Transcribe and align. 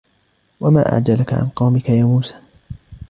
وَمَا 0.59 0.91
أَعْجَلَكَ 0.93 1.33
عَنْ 1.33 1.49
قَوْمِكَ 1.55 1.89
يَا 1.89 2.03
مُوسَى 2.05 2.33